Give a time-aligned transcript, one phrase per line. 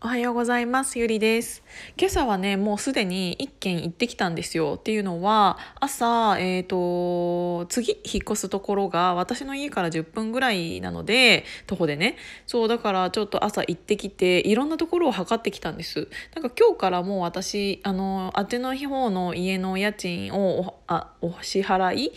[0.00, 1.00] おはようございます。
[1.00, 1.64] ゆりです。
[1.98, 4.76] 今朝はねもうすでに一軒行ってきたんですよ。
[4.78, 12.14] っていうのは朝えっ、ー、と次引っ越すところが私の家から10分ぐらいなので徒歩でね。
[12.46, 16.06] そうだからちょっと朝行ってきていろんなところを測ってきたんです。
[16.32, 22.12] なんか今日からもう私あのあての方の家の家賃をおあお支払い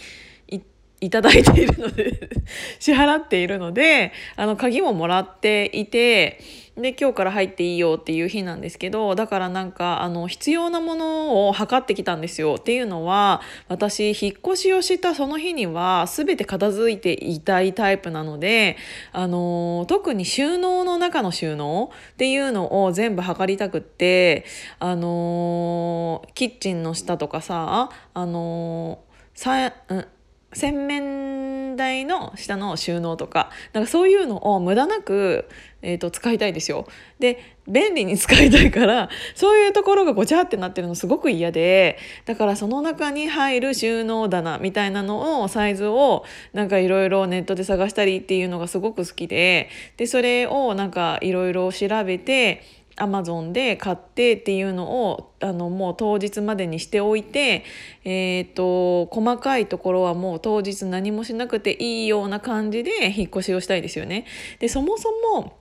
[1.02, 2.30] いただいているので
[2.80, 6.40] 支払っているのであの鍵ももらっていて
[6.78, 12.56] で今日から入っていいよっていう日なんですけどだからなんかあの必要なものを測ってきたんですよ。
[12.60, 18.78] っていうのは私引っ越しをしたその日には全て片付いていたいタイプなので
[19.12, 24.46] あの特に収納の中の収納っていうのを全部測りたくって
[24.80, 29.00] あのキッチンの下とかさあの
[29.34, 30.06] さ、うん
[30.54, 35.48] 洗面台の下の収納とかなんかそういうのを無駄なく、
[35.82, 36.88] えーと、使いたいですよ。
[37.20, 52.64] で便利に使いたいから そういうところがごちゃってなってるのすごく嫌でだからその中に入る収納棚みたいなのをサイズをなんかいろいろネットで探したりっていうのがすごく好きででそれをなんかいろいろ調べて
[53.02, 57.64] アマゾンで買ってっていうのをあのもう当日までにしておいて、
[58.04, 64.26] えーと、細かいところはもう当日何もしなくていいような感じで引っ越しをしたいですよね。
[64.60, 65.61] でそもそも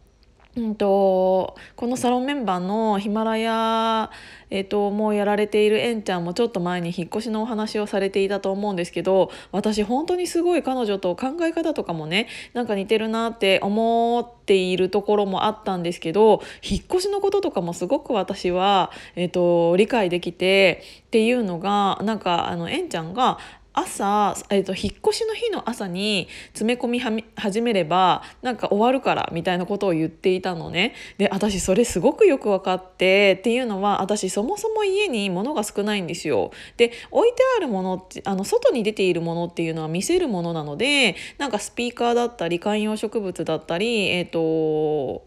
[0.57, 4.11] うんと、このサロンメンバーのヒマラヤ、
[4.51, 23.39] えーと、もうやられているエンちゃんもちょっと前に引っ越しのお話をされていたと思うんですけど私本当にすごい彼女と考え方とかもねなんか似てるなって思っているところもあったんですけど引っ越しのこととかもすごく私は、えーと理解できてっていうのがなんかあのエンちゃんが
[23.73, 36.51] 朝、えーと、引っ越しの日の朝に詰め込み始めればなんか終わるからみたいなことを言っていたのねで私それすごくよく分かってっていうのは私そもそも家に物が少ないんですよ。
[36.77, 45.27] で置いてあるものあの外に出ているものっていうのは見せるものなのでなんかスピーカーだったり観葉植物だったりえっ、ー、と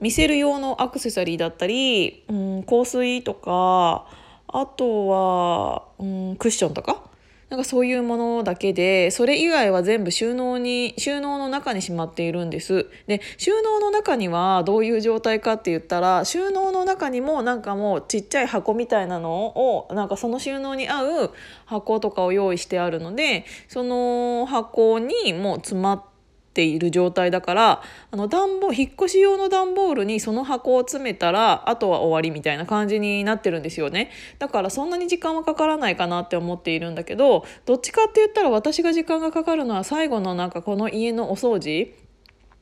[0.00, 4.06] 見せる用のアクセサリーだったり、うん、香水とか
[4.48, 7.02] あとは、うん、クッションとか
[7.50, 12.86] なんかそういうものだけでそれ以外は全部収納に収納の中にしまっているんです。
[13.06, 21.30] で収納の中にはどういう状態かって言ったら収納の中にもなんかもうちっちゃい箱みたいなのをなんかその収納に合う
[21.66, 26.13] 箱とかを用意してあるのでその箱にもう詰まって
[26.54, 34.10] ている状態だからあの暖房引っ越し用の段ボールにその箱を詰めたらあとは終わりみたいな感じになってるんですよね。
[34.38, 41.92] だからそんなに時間はかからないかなって思っているんだけどどっちかって言ったら私が時間がかかるのは最後のなんかこの家のお掃除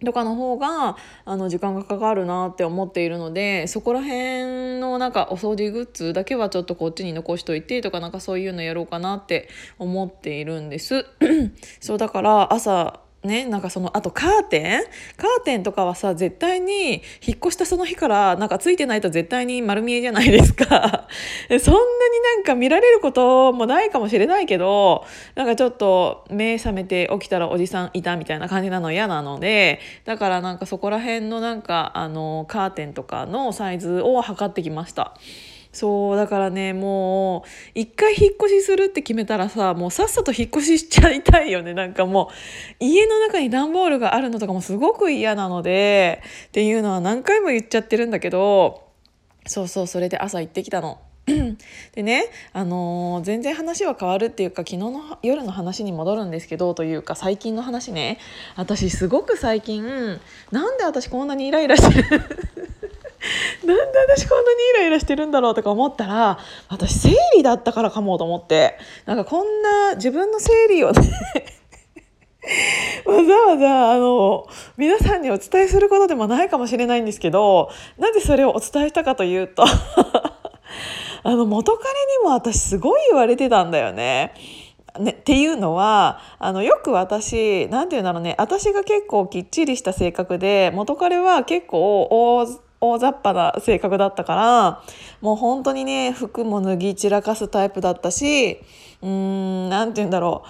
[0.05, 9.49] とかの方があの時間がかかるなって思っているのでそこら辺のなんかお掃除グッズだけはちょっとこっちに残しといてとかなんかそういうのやろうかなって
[9.79, 11.07] 思っているんです。
[11.81, 14.83] そうだから朝ね、なんかそのあとカーテン？
[15.17, 20.65] カーテンとかはさ絶対に引っ越したその日からなんかついてないと絶対に丸見えじゃないですか
[21.61, 25.05] そんなになんか見られることもないかもしれないけど
[25.37, 35.15] なんかちょっと目覚めて起きたらおじさんいたみたいな感じなの嫌なのでだからなんかそこら辺のなんかあのカーテンとかのサイズを測ってきました。
[35.73, 41.73] そうだからねもう一回引っ越しするって決めたらさもうさっさと引っ越ししちゃいたいよね。
[41.73, 42.31] なんかも
[42.81, 48.83] う家の中に段ボールがあるのとかもすごく嫌なのでっていうのは何回も言っちゃってるんだけど
[49.47, 51.01] そうそうそれで朝行ってきたの。
[51.95, 58.19] でね、あのー、全然話は変わるっていうか昨日の夜の話に戻るんですけどというか最近の話ね。
[58.57, 62.23] 私すごく最近なんで私こんなにイライラしてる？
[63.65, 66.39] なんで私こんなにイライラしてるんだろうとか思ったら
[66.69, 71.01] 私生理だったからかもと思ってなんかこんな自分の生理をね
[73.07, 74.47] わざわざあの
[74.77, 79.65] 皆さんにお伝えすることでもないかもしれないんですけどなぜそれをお伝えしたかというと
[81.25, 81.85] あの元彼
[82.19, 84.35] にも私すごい言われてたんだよね。
[84.99, 92.47] ね、っていうのはあのよく私何て言うんだろうね私が結構きっちりした性格で元彼は結構大
[92.83, 94.83] 大雑把な性格だったから
[95.21, 98.59] もう本当にね服も脱ぎ散らかすタイプだったし
[99.01, 100.49] うーん何て言うんだろう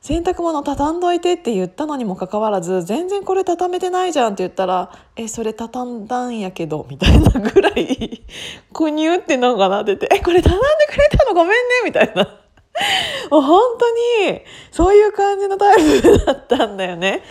[0.00, 8.24] 洗濯物畳んどいてって言ったのにもかかわらず全然これ畳めてないじゃんって言ったら「えそれ畳んだんやけど」みたいなぐらい
[8.72, 12.40] 「こにゅってんのかな?」ってて「えこれ畳んでくれたのごめんね」みたいな。
[13.30, 14.40] もう本当に
[14.70, 17.22] そういう感じのタイプだったんだよね。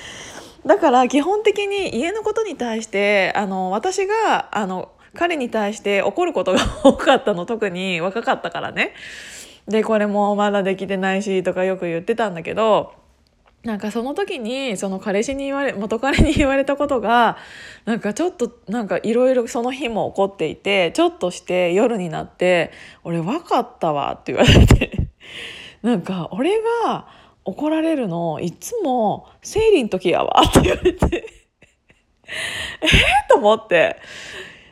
[0.70, 8.94] だから基本的に家のことに対してあの私があの彼に対して怒ることが多かったの特に若かったからね。
[9.68, 12.94] でこれもまだできてないしとかよく言ってたんだけど
[13.64, 17.38] なんかその時にその彼氏に言われ元彼に言われたことが
[17.86, 22.72] なんかちょっとなんかいろいろその日も起こっていてちょっとして夜になって
[23.04, 25.08] 「俺分かったわ」って言われて
[25.82, 27.08] なんか俺が
[27.46, 31.34] 怒られるのいつも生理の時やわって言われて
[32.82, 32.90] えー、
[33.30, 33.98] と思って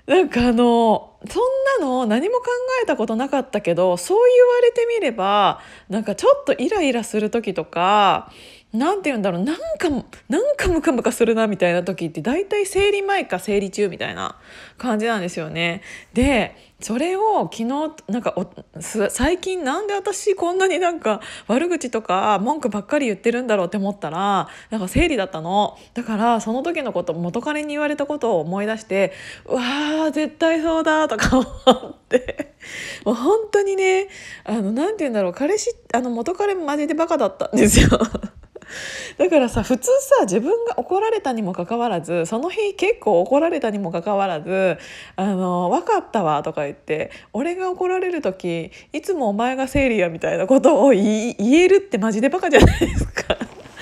[0.06, 2.46] なんかあのそんなの何も考
[2.84, 5.60] えたことなかったけどそう言われてみれば
[5.90, 8.32] なんかちょっとイライラする時とか
[8.74, 9.90] 何て言うんだろうなんか
[10.30, 14.38] なんかムカムカするなみたいな時って大体生理前か生理中みたいな
[14.78, 15.82] 感じなんですよね。
[16.14, 17.66] でそれを昨日
[18.08, 18.36] なんか
[19.10, 25.78] 最近なんで私こんなになんか悪口とか文句ばっかり言ってるんだろうって思ったらなんか生理だったの。
[25.96, 29.14] だからその時のこと元彼に言われたことを思い出して
[29.46, 31.50] うわー絶対そうだとか思
[31.90, 32.54] って。
[33.06, 34.10] もう本当にね
[34.44, 35.34] あのなんて言うんだろう。
[35.34, 37.90] 彼氏あの元彼マジでバカだったんですよ。
[39.18, 44.78] だからさ普通さ自分が怒られたにもかかわらずその日結構怒られたにもかかわらず
[45.16, 53.38] 「あの分かったわ」とか言って俺が怒られる時いつもお前が生理やみたいなことを言えるってマジでバカじゃないですか。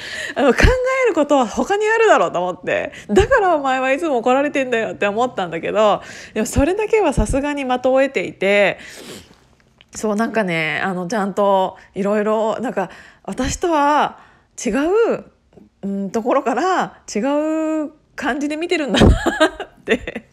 [0.35, 0.63] あの考
[1.05, 6.01] えることは他にあるだろうと思ってだからお前はいつも怒られてんだよって思ったんだけど
[6.33, 8.79] でもそれだけはさすがに的を得ていて
[9.93, 12.89] そうなんかねあのちゃんといろいろなんか
[13.23, 14.19] 私とは
[14.63, 15.25] 違う、
[15.83, 17.19] うん、ところから違
[17.85, 19.15] う感じで見てるんだな
[19.63, 20.29] って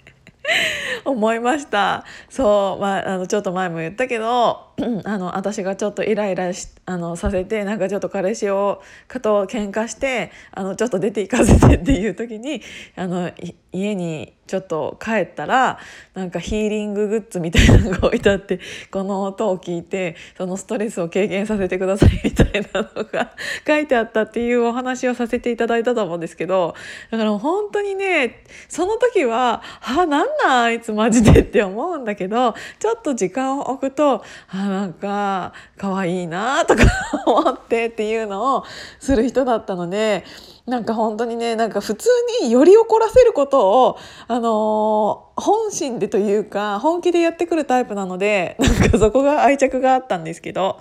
[1.04, 2.04] 思いました。
[2.28, 4.71] そう、まあ、あのちょっと前も言ったけど
[5.04, 12.62] あの私がちょっとイライラしあのさせてなんかちょっと彼氏をかと喧嘩してあのちょっと出て行かせてっていう時に
[12.96, 13.30] あの
[13.72, 15.78] 家にちょっと帰ったら
[16.12, 18.60] なんかヒーリンググッズみたいなのが置いてあって
[18.90, 23.32] この音を聞いてそのストレスを軽減させてくださいみたいなのが
[23.66, 26.74] 書いてあったっていうお話をさせていただいたと思うんですけど
[27.10, 34.22] だから本当にねその時は「はあなんなんあいつマジで」って思うんだけどちょっと時間を置くと
[34.52, 36.82] 「あなんか可愛いな」とか
[37.26, 38.64] 思ってっていうのを
[38.98, 40.24] する人だったので。
[40.72, 42.08] なんか本当にねなんか普通
[42.40, 50.78] により怒らせることを、あのー、本心でというか本気でやってくるタイプなので なんかそこが愛着があったんですけど。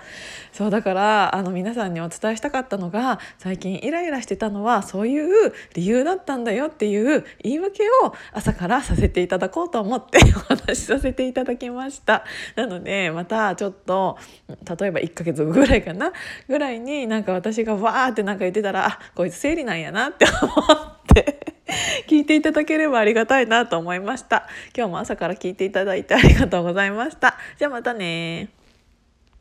[0.52, 12.26] そうだからあの皆さんにお伝えしたかったのが最近イライラしてたのはそういう理由だったんだよっていう言い訳を朝からさせていただこうと思って お話しさせていただきました。
[12.56, 14.18] なのでまたちょっと
[14.50, 16.12] 例えば1ヶ月後ぐらいかな？
[16.50, 21.40] ぐらいになんか私がわーってなんか言ってたらあこいつ生理なんやなって思って
[22.08, 24.48] 聞いていただければありがたいなと思いました。
[24.76, 27.38] 今日も朝から聞いていただいてありがとうございました。
[27.58, 28.50] じゃあまたね